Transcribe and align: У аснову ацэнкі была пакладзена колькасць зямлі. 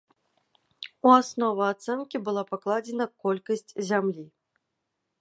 У 1.07 1.11
аснову 1.17 1.61
ацэнкі 1.73 2.17
была 2.31 2.43
пакладзена 2.55 3.05
колькасць 3.27 3.71
зямлі. 3.95 4.31